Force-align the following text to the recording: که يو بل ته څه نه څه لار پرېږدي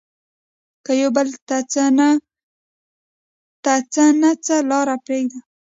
که 0.85 0.91
يو 1.01 1.09
بل 1.17 1.27
ته 1.47 1.57
څه 3.95 4.05
نه 4.21 4.31
څه 4.45 4.55
لار 4.69 4.87
پرېږدي 5.05 5.39